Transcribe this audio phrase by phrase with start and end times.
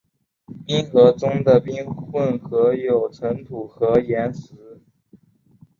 [0.65, 4.81] 冰河中的冰混合有尘土和岩石。